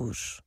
Marrocos. 0.00 0.42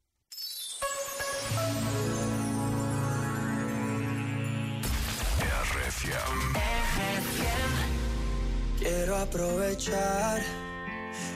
Quiero 8.78 9.16
aprovechar, 9.18 10.42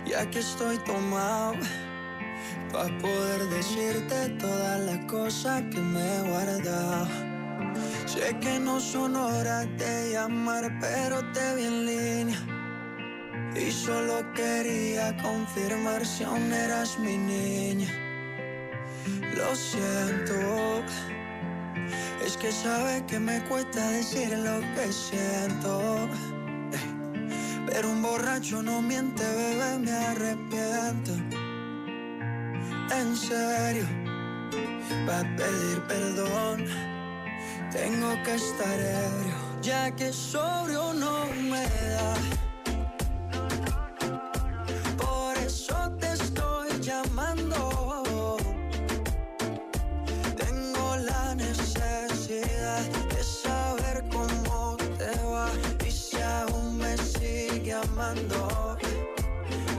ya 0.06 0.30
que 0.30 0.40
estoy 0.40 0.78
tomado, 0.80 1.54
para 2.72 2.98
poder 3.00 3.44
decirte 3.50 4.30
todas 4.40 4.80
las 4.82 5.06
cosas 5.06 5.62
que 5.72 5.80
me 5.80 6.02
he 6.02 6.30
guardado. 6.30 7.08
Sé 8.06 8.38
que 8.40 8.60
no 8.60 8.80
son 8.80 9.16
horas 9.16 9.68
de 9.78 10.12
llamar, 10.12 10.78
pero 10.82 11.20
te 11.32 11.56
vi 11.56 11.66
en 11.66 11.86
línea. 11.86 12.40
Y 13.56 13.72
solo 13.72 14.22
quería 14.34 15.16
confirmar 15.18 16.06
si 16.06 16.24
aún 16.24 16.52
eras 16.52 17.00
mi 17.00 17.18
niña. 17.18 18.07
Lo 19.36 19.56
siento. 19.56 20.84
Es 22.26 22.36
que 22.36 22.52
sabe 22.52 23.06
que 23.08 23.20
me 23.20 23.42
cuesta 23.46 23.90
decir 23.92 24.38
lo 24.38 24.60
que 24.76 24.92
siento. 24.92 26.10
Pero 27.68 27.90
un 27.90 28.02
borracho 28.02 28.62
no 28.64 28.82
miente, 28.82 29.24
bebé, 29.24 29.80
me 29.80 29.92
arrepiento. 29.92 31.12
En 32.92 33.16
serio, 33.16 33.86
va 35.08 35.20
a 35.20 35.36
pedir 35.36 35.82
perdón. 35.88 36.66
Tengo 37.72 38.12
que 38.24 38.36
estar 38.36 38.80
ebrio, 38.80 39.36
ya 39.62 39.96
que 39.96 40.12
sobrio 40.12 40.94
no 40.94 41.26
me 41.52 41.64
da. 41.94 42.14
Por 44.98 45.38
eso 45.38 45.92
te 46.00 46.14
estoy 46.14 46.70
llamando. 46.82 47.47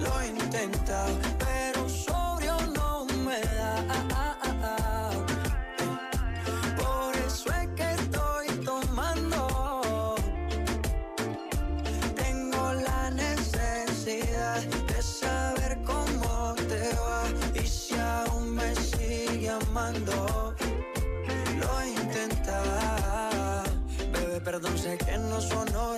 Lo 0.01 0.21
he 0.21 0.29
intentado, 0.29 1.19
pero 1.39 1.89
sobrio 1.89 2.57
no 2.75 3.05
me 3.25 3.41
da. 3.41 5.11
Por 6.77 7.17
eso 7.17 7.51
es 7.53 7.69
que 7.77 7.93
estoy 7.93 8.47
tomando. 8.65 10.15
Tengo 12.17 12.73
la 12.75 13.11
necesidad 13.11 14.63
de 14.63 15.03
saber 15.03 15.79
cómo 15.85 16.55
te 16.69 16.95
va 16.95 17.25
y 17.55 17.67
si 17.67 17.95
aún 17.99 18.55
me 18.55 18.75
sigue 18.75 19.51
amando. 19.51 20.55
Lo 21.61 21.81
he 21.81 21.89
bebé, 24.13 24.41
perdón, 24.41 24.79
sé 24.79 24.97
que 24.99 25.19
no 25.19 25.41
son 25.41 25.69
horas, 25.75 25.89
pero 25.89 25.98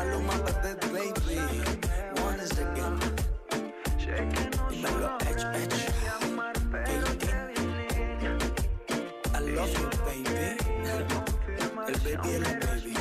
Baby, 0.00 1.12
baby. 1.26 1.60
One 2.22 2.40
is 2.40 2.52
again. 2.52 2.98
Dímelo, 4.70 5.18
Edge, 5.28 5.44
Edge. 5.60 5.80
I 9.34 9.40
love 9.40 9.72
you, 9.78 9.90
baby. 10.06 10.56
El 11.86 11.98
baby 11.98 12.28
y 12.28 12.38
la 12.38 12.52
baby. 12.64 12.94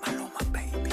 Maluma, 0.00 0.42
baby. 0.50 0.92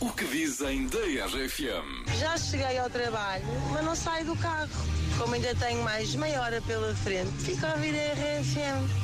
O 0.00 0.10
que 0.10 0.24
dizem 0.24 0.88
da 0.88 0.98
RFM? 0.98 2.06
Já 2.18 2.36
cheguei 2.36 2.78
ao 2.78 2.90
trabalho, 2.90 3.44
mas 3.72 3.84
não 3.84 3.94
saio 3.94 4.24
do 4.26 4.36
carro. 4.36 4.68
Como 5.16 5.32
ainda 5.32 5.54
tenho 5.54 5.80
mais 5.84 6.12
meia 6.16 6.40
hora 6.42 6.60
pela 6.62 6.92
frente, 6.96 7.30
fico 7.38 7.64
a 7.66 7.74
ouvir 7.74 7.94
a 7.94 8.14
RFM. 8.14 9.03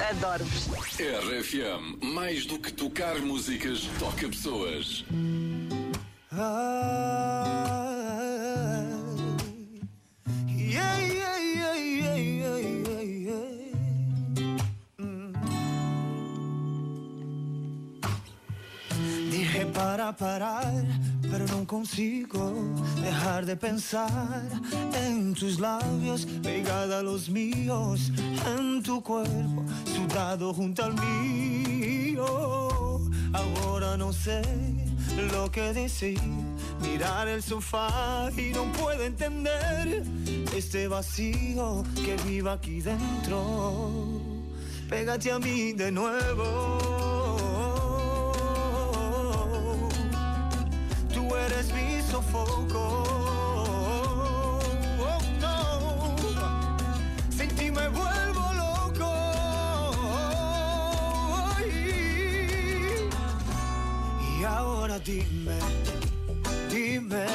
Adoro-vos. 0.00 0.68
RFM, 1.00 1.98
mais 2.02 2.46
do 2.46 2.58
que 2.58 2.72
tocar 2.72 3.18
músicas, 3.20 3.88
toca 3.98 4.28
pessoas. 4.28 5.04
Yeah, 6.32 7.85
parar, 20.16 20.72
pero 21.30 21.46
no 21.46 21.66
consigo 21.66 22.52
dejar 23.02 23.44
de 23.44 23.56
pensar 23.56 24.42
en 25.06 25.34
tus 25.34 25.60
labios, 25.60 26.26
pegada 26.42 27.00
a 27.00 27.02
los 27.02 27.28
míos, 27.28 28.12
en 28.56 28.82
tu 28.82 29.02
cuerpo, 29.02 29.64
sudado 29.84 30.54
junto 30.54 30.84
al 30.84 30.94
mío. 30.94 32.26
Ahora 33.32 33.96
no 33.96 34.12
sé 34.12 34.42
lo 35.32 35.50
que 35.50 35.72
decir, 35.72 36.20
mirar 36.80 37.28
el 37.28 37.42
sofá 37.42 38.30
y 38.36 38.52
no 38.52 38.64
puedo 38.72 39.02
entender 39.02 40.04
este 40.56 40.88
vacío 40.88 41.84
que 41.94 42.16
vive 42.26 42.50
aquí 42.50 42.80
dentro. 42.80 44.20
Pégate 44.88 45.32
a 45.32 45.38
mí 45.38 45.72
de 45.72 45.90
nuevo. 45.90 46.95
Sofoco. 52.16 52.84
Oh, 54.98 55.20
no. 55.42 56.16
Sin 57.36 57.74
me 57.74 57.88
vuelvo 57.88 58.44
loco. 58.62 59.10
Y, 64.40 64.44
ahora 64.44 64.98
dime, 64.98 65.58
dime. 66.70 67.26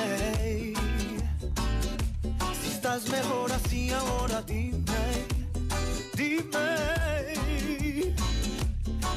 Si 2.60 2.68
estás 2.76 3.08
mejor 3.10 3.52
así 3.52 3.92
ahora 3.92 4.42
dime, 4.42 5.04
dime. 6.16 6.70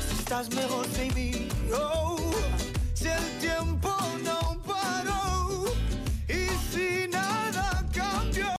Si 0.07 0.15
estás 0.19 0.47
mejor 0.55 0.87
sin 0.95 1.15
mí, 1.15 1.49
oh, 1.73 2.17